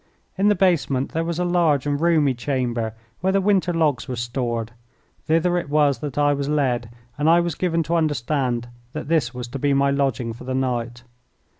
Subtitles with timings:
[0.35, 4.15] In the basement there was a large and roomy chamber, where the winter logs were
[4.15, 4.71] stored.
[5.25, 6.89] Thither it was that I was led,
[7.19, 10.55] and I was given to understand that this was to be my lodging for the
[10.55, 11.03] night.